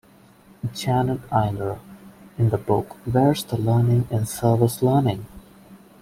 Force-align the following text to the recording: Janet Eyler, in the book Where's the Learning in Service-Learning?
Janet 0.73 1.21
Eyler, 1.31 1.77
in 2.35 2.49
the 2.49 2.57
book 2.57 2.97
Where's 3.05 3.43
the 3.43 3.55
Learning 3.55 4.07
in 4.09 4.25
Service-Learning? 4.25 5.27